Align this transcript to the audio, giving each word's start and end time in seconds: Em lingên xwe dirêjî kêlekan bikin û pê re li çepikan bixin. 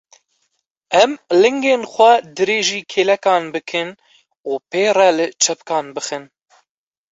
Em 1.01 1.11
lingên 1.41 1.81
xwe 1.93 2.13
dirêjî 2.37 2.81
kêlekan 2.91 3.43
bikin 3.53 3.89
û 4.51 4.51
pê 4.69 4.85
re 4.97 5.09
li 5.17 5.27
çepikan 5.43 5.85
bixin. 5.95 6.23